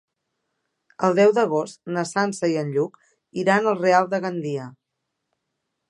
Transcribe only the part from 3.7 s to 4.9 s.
al Real de Gandia.